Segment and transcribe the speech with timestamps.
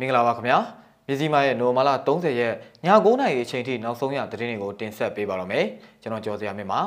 [0.00, 0.58] မင်္ဂလာပါခင်ဗျာ
[1.06, 5.66] မြစည်းမရဲ့နိုမာလာ30ရက်ည9:00နာရီအချိန်ထိနောက်ဆုံးရသတင်းတွေကိုတင်ဆက်ပေးပါတော့မယ်
[6.02, 6.80] ကျွန်တော်ကျော်စရာမြင့်ပါ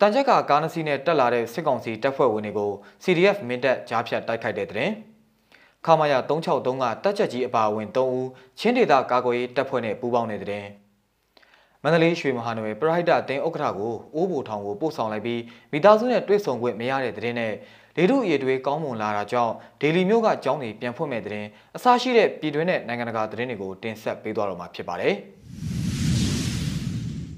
[0.00, 2.70] တန်ချက်ကကားနစီနဲ့တက်လာတဲ့စစ်ကောင်စီတပ်ဖွဲ့ဝင်တွေကို
[3.04, 4.92] CDF မင်းတပ်ကြားဖြတ်တိုက်ခိုက်တဲ့သတင်း
[5.86, 8.28] ခမာယာ363ကတက်ချက်ကြီးအပါအဝင်3ဦး
[8.58, 10.68] ချင်းဒေသကာကွယ်ရေးတပ်ဖွဲ့နဲ့ပူးပေါင်းတဲ့သတင်း
[11.82, 15.40] မန္တလေးရွှေမဟာနွယ်ပရိုက်တာတင်းဥက္ကဋ္ဌကိုအိုးဘိုထောင်ကိုပို့ဆောင်လိုက်ပြီး
[15.72, 17.52] မိသားစုနဲ့တွေ့ဆုံခွင့်မရတဲ့တဲ့နဲ့
[18.00, 21.46] လေထုအရေးတွေကောင်းမွန်လာတာကြောင့်ဒေလီမြို့ကကျောင်းတွေပြန်ဖွင့်မဲ့တဲ့
[21.76, 25.14] အစရှိတဲ့ပြည်တွင်းနဲ့နိုင်ငံတကာသတင်းတွေကိုတင်ဆက်ပေးသွားတော့မှာဖြစ်ပါတယ်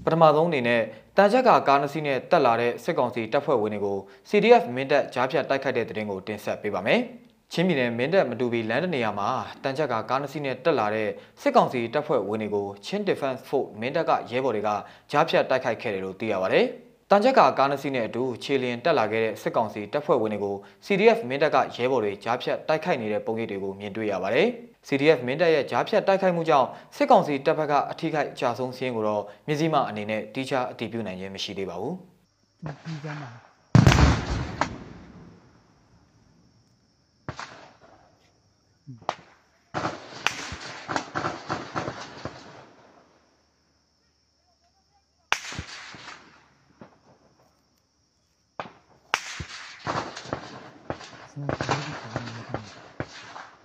[0.04, 0.80] ပထမဆုံးအနေနဲ့
[1.16, 3.98] တန်ချက်ကကားနစီနဲ့တက်လာတဲ့စစ်ကောင်စီတပ်ဖွဲ့ဝင်တွေကို
[4.28, 7.00] CDF မင်းတပ်ကြားဖြတ်တိုက်ခိုက်တဲ့တဲ့တင်ကိုတင်ဆက်ပေးပါမယ်။
[7.52, 9.28] ချင်းပြည်နယ်မင်းတပ်မတူပီလမ်းတနေရာမှာ
[9.62, 11.08] တန်ချက်ကကားနစီနဲ့တက်လာတဲ့
[11.40, 14.70] စစ်ကောင်စီတပ်ဖွဲ့ဝင်တွေကိုချင်း Defense Force မင်းတပ်ကရဲဘော်တွေက
[15.10, 16.66] ကြားဖြတ်တိုက်ခိုက်ခဲ့တယ်လို့သိရပါတယ်။
[17.14, 24.46] တန်ချက်ကကားနစီနဲ့အတူခြေလျင်တက်လာခဲ့တဲ့စစ်ကောင်စီတပ်ဖွဲ့ဝင်တွေကို CDF မင်းတပ်ကရဲဘော်တွေကြားဖြတ်တိုက်ခိုက်နေတဲ့ပုံရိပ်တွေကိုမြင်တွေ့ရပါတယ်။
[24.88, 31.94] CDF မင်းတပ်ရဲ့ကြားဖြတ်တိုက်ခိုက်မှုကြောင့်စစ်ကောင်စီတပ်ဘက်ကအထိခိုက်အကြဆုံးစီးရင်ကိုတော့မြစည်းမအနေနဲ့တိကျအတည်ပြုနိုင်ခြင်းမရှိသေးပါဘူး။
[32.86, 33.30] ဒီကမှာ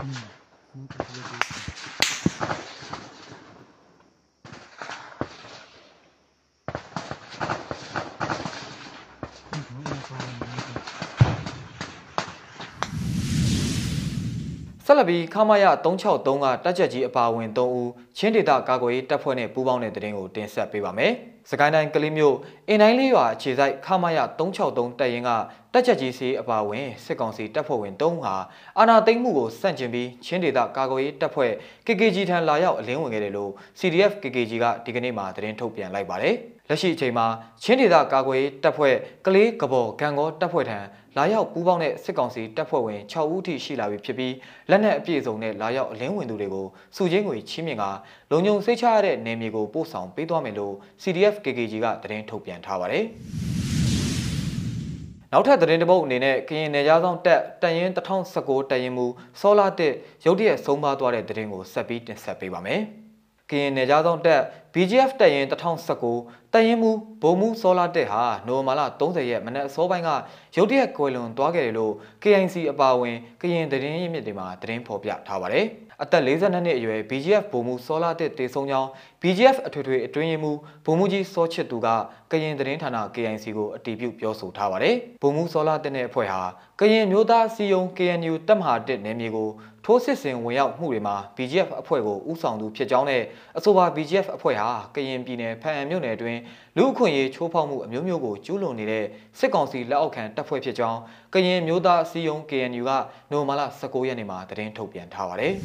[0.02, 0.37] Mm.
[14.98, 21.12] ဆက်လက်ပြီးခမာယ363ကတက်ချက်ကြီးအပါအဝင်3ဦးချင်းဒေသကာကွယ်ရေးတပ်ဖွဲ့နဲ့ပူးပေါင်းတဲ့တဲ့တင်ကိုတင်ဆက်ပေးပါမယ်။
[21.50, 25.32] စကိုင်းတိုင်းကလေးမျိုးအင်တိုင်းလေးရွာအခြေစိုက်ခမာယ363တပ်ရင်းက
[25.74, 28.36] တက်ချက်ကြီးစီအပါအဝင်စစ်ကောင်စီတပ်ဖွဲ့ဝင်3ဦးဟာ
[28.78, 31.52] အာဏာသိမ်းမှုကိုစန့်ကျင်ပြီးချင်းဒေသကာကွယ်ရေးတပ်ဖွဲ့
[31.86, 36.38] KKG ထံလာရောက်အလင်းဝင်ခဲ့တယ်လို့ CDF KKG ကဒီကနေ့မှသတင်းထုတ်ပြန်လိုက်ပါတယ်။
[36.70, 37.26] လက်ရှိအချိန်မှာ
[37.64, 38.96] ချင်းဒေသကာကွယ်ရေးတပ်ဖွဲ့
[39.26, 40.80] ကလေးကဘော်ဂံကောတပ်ဖွဲ့ထံ
[41.18, 44.34] လာရောက်ပူးပေါင်းတဲ့စစ်ကောင်စီတပ်ဖွဲ့ဝင်6ဦးထိရှိလာပြီဖြစ်ပြီး
[44.70, 47.86] လက်နက်အပြည့်စုံနဲ့လာရောက်အလင်းဝင်သူတွေကိုစုချင်းငွေချင်းမြင့်က
[48.32, 53.06] လုံခြုံစိတ်ချရတဲ့နေမြေကိုပို့ဆောင်ပေးသွားမယ်လို့ CDF KKG ကသတင်းထုတ်ပြန်ထားပါတယ်။
[55.32, 59.06] နောက်ထပ်သတင်းတပုတ်အနေနဲ့ကရင်နယ်ကြားဆောင်တက်တရင်1019တရင်မူ
[59.42, 59.94] စောလာတက်
[60.26, 62.82] ရုတ်တရက်ဆုံးပါသွားတဲ့သတင်းကိုဆက်ပြီးတင်ဆက်ပေးပါမယ်။
[63.52, 64.42] ကရင်နယ်ကြားဆောင်တက်
[64.80, 70.10] BGF တက်ရင်2019တက်ရင်မူဗိုလ်မှုစောလာတက်ဟာနိုဝင်ဘာလ30ရက်မနက်အစောပိုင်းက
[70.56, 71.94] ရုတ်တရက်ကွယ်လွန်သွားခဲ့တယ်လို့
[72.24, 75.66] KIC အပါအဝင်ကရင်သတင်းရင်းမြစ်တွေမှာသတင်းဖော်ပြထားပါတယ်။
[76.04, 78.90] အသက်42နှစ်အရွယ် BGF ဗိုလ်မှူးစောလာတစ်တေဆုံးကြောင်း
[79.22, 81.88] BGF အထွေထွေအတွင်းရေးမှူးဗိုလ်မှူးကြီးစောချစ်သူက
[82.32, 86.42] ကရင်သတင်းဌာန KIC ကိုအတည်ပြုပြောဆိုထားပါတယ်။ဗိုလ်မှူးစောလာတစ်နဲ့အဖွဲ့ဟာ
[86.80, 89.50] ကရင်မျိုးသားစီယုံ KNU တပ်မဟာတစ်နယ်မြေကို
[89.86, 93.24] ထိုးစစ်ဆင်ဝင်ရောက်မှုတွေမှာ BGF အဖွဲ့ကိုဥဆောင်သူဖြစ်ကြောင်းနဲ့
[93.58, 96.40] အဆိုပါ BGF အဖွဲ့ဟာကရင်ပြည်နယ်ဖန်အံမြို့နယ်အတွင်း
[96.78, 99.06] လူအခွင့်အရေးချိုးဖောက်မှုအမျိုးမျိုးကိုကျူးလွန်နေတဲ့
[99.40, 101.00] စစ်ကောင်စီလက်အောက်ခံတပ်ဖွဲ့ဖြစ်ကြောင်း
[101.34, 102.92] ကရင်မျိုးသားစီယုံ KNU က
[103.32, 105.54] နိုဝင်ဘာလ19ရက်နေ့မှာသတင်းထုတ်ပြန်ထားပါတယ်။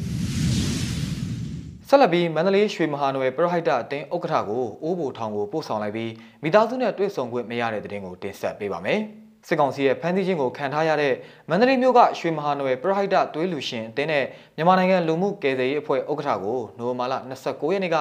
[1.87, 6.11] ဆက်လက်ပြီးမန္တလေးရွှေမဟာနွယ်ပရဟိတအတင်းဥက္ကဋ္ဌကိုအိုးဘိုထောင်ကိုပို့ဆောင်လိုက်ပြီး
[6.43, 9.01] မိသားစုနဲ့တွေ့ဆုံခွင့်မရတဲ့တဲ့တင်ကိုတင်ဆက်ပေးပါမယ်။
[9.47, 11.13] စစ်ကောင်စီရဲ့ဖမ်းဆီးခြင်းကိုခံထားရတဲ့
[11.49, 17.97] မန္တလေးမြို့ကရွှေမဟာနွယ်ပရဟိတသွေးလူရှင်အတင်းနဲ့မြန်မာနိုင်ငံလူမှုကယ်ဆယ်ရေးအဖွဲ့ဥက္ကဋ္ဌကိုနိုဝင်ဘာလ29ရက်နေ့က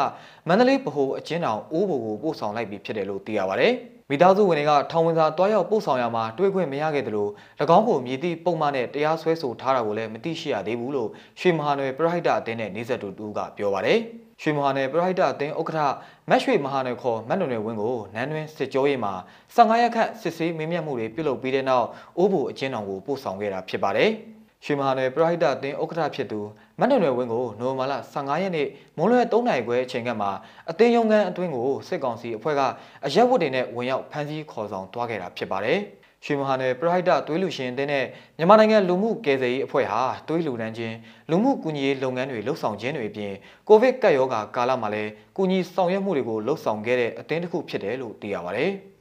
[0.49, 3.71] မန္တလေးဗဟိုအကျဉ်းထောင်အိုးဘိုကိုပို့ဆောင်လိုက်ပြီးဖြစ်တယ်လို့သိရပါဗျ။
[4.11, 7.29] မိသားစုဝင်တွေကထောင်ဝင်စာတွားရောက်ပို့ဆောင်ရမှာတွေ့ခွင့်မရခဲ့သလို၎
[7.77, 11.09] င်းကိုမြည်သည့်ပုံမှန်နဲ့တရားစွဲဆိုထားတာကိုလည်းမသိရှိရသေးဘူးလို့
[11.41, 13.99] ရွှေမဟာနွယ်ပရဟိတအသင်းနဲ့နေဆက်တူတူကပြောပါတယ်။
[14.43, 15.81] ရွှေမဟာနယ်ပရဟိတအသင်းဥက္ကဋ္ဌ
[16.31, 19.13] မတ်ရွှေမဟာနယ်ခေါ်မတ်နွယ်နယ်ဝင်းကိုနန်းတွင်စစ်ကြောရေးမှာ
[19.55, 21.87] 15ရက်ခန့်စစ်ဆေးမေးမြန်းမှုတွေပြုလုပ်ပြီးတဲ့နောက်
[22.19, 24.13] အိုးဘူအကျဉ်းတော်ကိုပို့ဆောင်ခဲ့တာဖြစ်ပါတယ်။
[24.65, 26.41] ရွှေမဟာနယ်ပရဟိတအသင်းဥက္ကဋ္ဌဖြစ်သူ
[26.79, 30.29] မတ်နယ်နယ်ဝင်းကိုနိုဝင်ဘာလ15ရက်နေ့မွန်းလွဲ3နိုင်ခွဲအချိန်ကမှ
[30.71, 32.61] အသင်းရုံးခန်းအတွင်းကိုစစ်ကောင်စီအဖွဲ့က
[33.07, 35.79] အရက်ဝတ်တွေနဲ့ဝင်ရောက်ဖမ်းဆီးခေါ်ဆောင်သွားခဲ့တာဖြစ်ပါတယ်။
[36.25, 38.05] ရွှေမဟာနယ်ပရဟိတသွေးလူရှင်အသင်းနဲ့
[38.39, 40.97] မြန်မာနိုင်ငံလူမှုကယ်ဆယ်ရေးအဖွဲ့ဟာသွေးလူဒန်းချင်း
[41.31, 43.33] လူမှုကူညီရေးလုပ်ငန်းတွေလှုပ်ဆောင်ခြင်းတွေအပြင်
[43.69, 48.73] ကိုဗစ်ကပ်ရောဂါကာလမှာလည်းကူညီဆောင်ရွက်မှုတွေကိုလှုပ်ဆောင်ခဲ့တဲ့အသင်းတစ်ခုဖြစ်တယ်လို့သိရပါတယ်။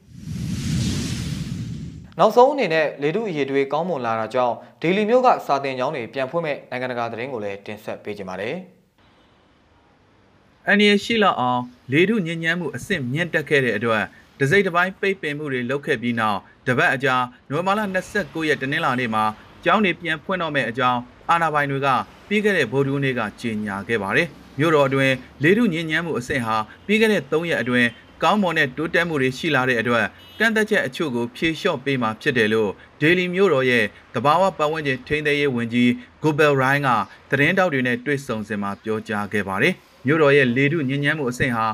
[2.18, 8.56] နောက်ဆုံးအနေနဲ့လေတုအရေးတွေကောင်းမွန်လာတာကြောင့်ဒေလီမြို့ကစာတင်ကျောင်းတွေပြန်ဖွင့်မဲ့နိုင်ငံတကာသတင်းကိုလည်းတင်ဆက်ပေးကြပါမယ်။
[10.66, 11.62] အန်ရီရှိလောက်အောင်
[11.92, 14.04] လေတုညဉ့်ညမ်းမှုအဆင့်မြင့်တက်ခဲ့တဲ့အတွက်
[14.40, 17.14] ဒစိမ့်တစ်ပိုင်းပိတ်ပင်မှုတွေလုပ်ခဲ့ပြီးနောက်တပတ်အကြာ
[17.48, 17.80] နိုဝင်ဘာလ
[18.14, 19.24] 29ရက်တနင်္လာနေ့မှာ
[19.64, 21.00] ကျောင်းတွေပြန်ဖွင့်တော့မယ့်အကြောင်း
[21.30, 21.88] အာဏာပိုင်တွေက
[22.28, 24.28] ပြီးခဲ့တဲ့ဗိုလ်ဒူးနေ့ကကြေညာခဲ့ပါတယ်။
[24.58, 26.56] မြို့တော်အတွင်းလေတုညဉ့်ညမ်းမှုအဆင့်ဟာ
[26.86, 27.88] ပြီးခဲ့တဲ့3ရက်အတွင်း
[28.22, 30.06] ကောင်းမွန်တဲ့တိုးတက်မှုတွေရှိလာတဲ့အတွက်
[30.38, 32.70] ကန့်သက်ချက်အချို့ကိုဖြေလျှော့ပေးမှာဖြစ်တယ်လို့
[33.00, 33.84] Daily မျိုးတော်ရဲ့
[34.14, 35.88] တဘာဝပတ်ဝန်းကျင်ထိန်းသိမ်းရေးဝန်ကြီး
[36.22, 36.88] Gobel Ryan က
[37.30, 39.74] သတင်းတောက်တွေနဲ့တွေ့ဆုံစင်မှာပြောကြားခဲ့ပါတယ်။
[40.06, 41.66] မျိုးတော်ရဲ့လေထုညဉ့်ညမ်းမှုအဆင့်ဟာ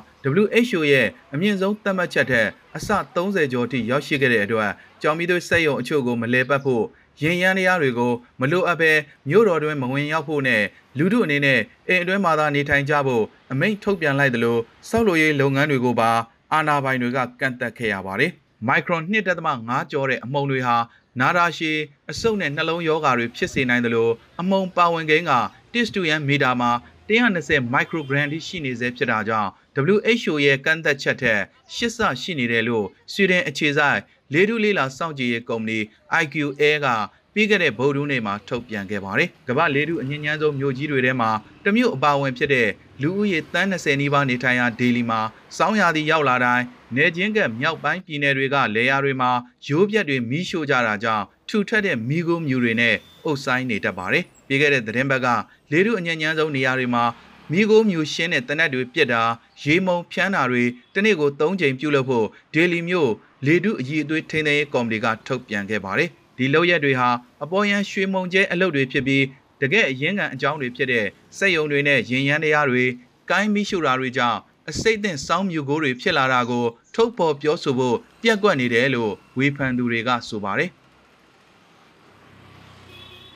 [0.42, 4.70] WHO ရဲ့အမြင့်ဆုံးသတ်မှတ်ချက်ထက်အဆ30ကျော်ထိရောက်ရှိခဲ့တဲ့အတွက်
[5.02, 6.84] ကြောင်မီတို့စက်ရုံအချို့ကိုမလဲပတ်ဖို့
[7.22, 8.92] ရင်ရန်တရားတွေကိုမလိုအပ်ပဲ
[9.28, 10.62] မြို့တော်တွင်မဝင်ရောက်ဖို့နဲ့
[10.98, 14.58] လူထုအနေနဲ့အိမ်အတွင်းမှာသာနေထိုင်ကြဖို့အမိန့်ထုတ်ပြန်လိုက်သလို
[14.88, 16.10] စောက်လို့ရေးလုပ်ငန်းတွေကိုပါ
[16.52, 18.32] အာဏာပိုင်တွေကကန့်သက်ခဲ့ရပါတယ်။
[18.66, 20.76] မိုက်ခရွန်2.5ကျော်တဲ့အမှုန်တွေဟာ
[21.20, 21.78] နာတာရှည်
[22.10, 24.10] အဆုတ်နဲ့နှလုံးရောဂါတွေဖြစ်စေနိုင်သလို
[24.40, 25.32] အမုံပါဝင်ကိန်းက
[25.72, 26.70] တစ်တူယန်မီတာမှာ
[27.08, 29.50] 120မိုက်ခရိုဂရမ်ထိရှိနေစေဖြစ်တာကြောင့်
[29.96, 31.40] WHO ရဲ့ကန့်သက်ချက်ထက်
[31.74, 34.00] ရှစ်ဆရှိနေတယ်လို့ဆွီဒင်အခြေစိုက်
[34.32, 35.78] လေထုလေးလာစောင့်ကြည့်ရေးကုမ္ပဏီ
[36.22, 36.86] IQA က
[37.34, 41.30] ပြီးခဲ့တဲ့ဗုဒ္ဓဟူးနေ့မှာထုတ်ပြန်ခဲ့ပါတယ်။ကမ္ဘာလေထုအငြင်းညမ်းဆုံးမြို့ကြီးတွေထဲမှာ
[41.64, 42.68] တမြို့အပါအဝင်ဖြစ်တဲ့
[43.02, 45.20] လူဦးရေတန်း20နီးပါးနေထိုင်ရာဒေလီမှာ
[45.56, 46.64] စောင်းရာသီရောက်လာတိုင်း
[46.96, 49.30] နေချင်းကမြောက်ပိုင်းပြည်နယ်တွေကလေယာတွေမှာ
[49.68, 52.94] ရိုးပြက်တွေမီးရှို့ကြတာကြောင့်ထူထပ်တဲ့မီးခိုးမြူတွေနဲ့
[53.24, 55.28] အုပ်ဆိုင်နေတတ်ပါတယ်။ပြီးခဲ့တဲ့သတင်းပတ်က
[55.72, 57.04] လေထုအငြင်းညမ်းဆုံးနေရာတွေမှာ
[57.52, 59.22] မိโกမြူရှင်းတဲ့တနက်တွေပြစ်တာ
[59.62, 60.64] ရေမုံဖြန်းတာတွေ
[60.94, 63.10] တနေ့ကို3ချိန်ပြုလုပ်ဖို့ဒေလီမြို့
[63.46, 67.09] လေတုအကြီးအသွေးထိန်းသိမ်းရေးကော်မတီကထုတ်ပြန်ခဲ့ပါတယ် ဒီလောက်ရက်တွေဟာ
[67.43, 69.23] အပေါ်ယံရွှေမုံကျဲအလုပ်တွေဖြစ်ပြီး
[69.61, 71.05] တကယ်အရင်းခံအကြောင်းတွေဖြစ်တဲ့
[71.37, 72.83] စက်ယုံတွေနဲ့ရင်ရမ်းတရားတွေ
[73.29, 74.39] ကိုင်းမိရှုတာတွေကြောင့်
[74.69, 76.65] အစိတ်အသင့်စောင်းမြူကိုတွေဖြစ်လာတာကို
[76.95, 80.69] ထုတ်ဖော်ပြောဆိုဖို့ပြက်ကွက်နေတယ်လို့ဝေဖန်သူတွေကဆိုပါတယ်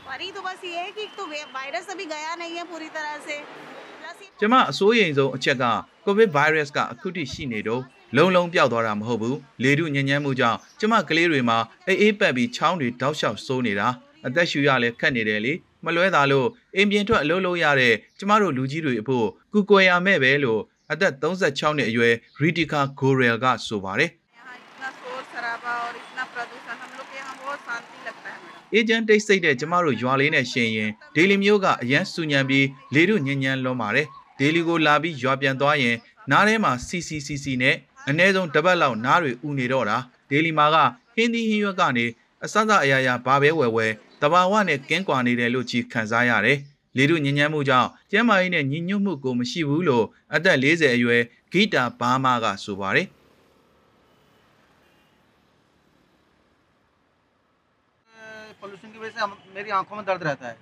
[0.07, 1.24] वही तो बस ये है कि तो
[1.56, 3.36] वायरस अभी गया नहीं है पूरी तरह से
[4.00, 5.63] प्लस ये ကျမအစိုးရိမ်ဆုံးအချက်က
[6.06, 7.81] ကိုဗစ်ဗိုင်းရပ်စ်ကအခုထိရှိနေတော့
[8.17, 13.88] လုံးလုံးပျောက်သွားတာမဟုတ်ဘူးလေတုညဉ့်ညမ်းမှုကြောင့်ကျမကလေးတွေမှာအေးအေးပတ်ပြီးချောင်းတွေတောက်လျှောက်စိုးနေတာ
[14.26, 15.53] အသက်ရှူရလဲခက်နေတယ်လေ
[15.85, 20.61] မလွဲသာလို့အင်ပြင်ထွက်အလုပ်လုပ်ရတဲ့ကျမတို့လူကြီးတွေအဖို့ကူကွယ်ရမဲ့ပဲလို့
[20.93, 24.11] အသက်36နှစ်အရွယ်ရီတီကာဂိုရယ်ကဆိုပါတယ်
[28.75, 34.06] အေဂျင့်တိတ်ဆိတ်တဲ့ကျမတို့ရွာလေးနဲ့ရှင်ရင်ဒေလီမျိုးကအရန်စူညံပြီးလေတို့ညဉ့်ညံလွန်ပါတယ်
[34.38, 35.97] ဒေလီကိုလာပြီးရွာပြန်သွားရင်
[36.31, 37.76] နားထဲမှာစီစီစီစီနဲ့
[38.10, 39.98] အ ਨੇ ဆုံးတစ်ပတ်လောက်နားတွေဥနေတော့တာ
[40.30, 40.78] ဒေလီမှာက
[41.16, 42.06] ဟင်းသီးဟင်းရွက်ကနေ
[42.44, 43.92] အစစအရာရာဘာပဲဝယ်ဝယ်
[44.22, 46.57] တဘာဝနဲ့ကင်းကွာနေတယ်လို့ကြီးခံစားရတယ်
[46.98, 50.06] လေထုညဉ့်ညမ်းမှုကြောင့်ကျမ်းမာရေးနဲ့ညီညွတ်မှုကိုမရှိဘူးလို့
[50.36, 53.07] အသက်40အရွယ်ဂီတာဘာမာကဆိုပါတယ်
[58.62, 60.56] पोल्यूशन की वजह से हम, मेरी आंखों में दर्द रहता है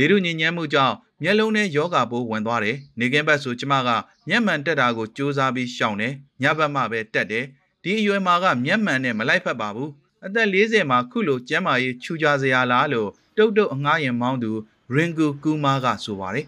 [0.00, 3.88] လေထုညဉ့်ညမ်းမှုကြောင့်မျက်လုံးထဲယောဂပိုးဝင်သွားတယ်။နေကင်းဘက်ဆိုကျမက
[4.28, 6.12] မျက်မှန်တက်တာကိုစူးစမ်းပြီးရှောင်တယ်။
[6.42, 7.44] ညဘက်မှပဲတက်တယ်။
[7.82, 9.90] ဒီအရွယ်မှာကမျက်မှန်နဲ့မလိုက်ဖက်ပါဘူး။
[10.26, 14.52] အသက်40မှာခုလိုကျန်းမာရေးချူကြစရာလားလို့တုတ်တုတ်အငှားရင်မောင်းသူ
[14.94, 16.46] ရင်ကူကူမာကဆိုပါတယ်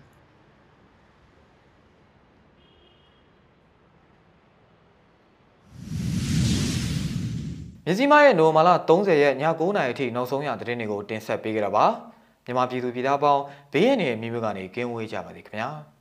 [7.86, 12.11] မြစည်းမရဲ့နိုဝင်ဘာလ30ရက်ည9:00နာရီအထိနောက်ဆုံးရသတင်းတွေကိုတင်ဆက်ပေးကြတာပါ
[12.44, 13.42] မြန်မာပြည်သူပြည်သားပေါင်း
[13.72, 15.70] ဘေးရန်တွေအမျိုးမျိုးကနေကင်းဝေးကြပါစေခင်ဗျာ။